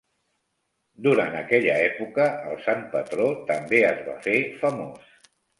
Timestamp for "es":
3.93-4.03